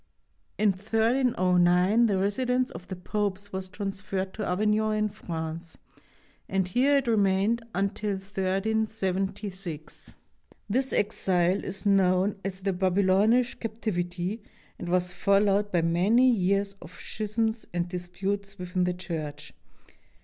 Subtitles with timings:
[0.57, 5.77] In 1309 the residence of the Popes was trans ferred to Avignon in France,
[6.49, 10.15] and here it remained until 1376.
[10.67, 14.41] This exile is known as the "Babylonish Captivity"
[14.79, 19.53] and was followed by many years of schisms and disputes within the Church.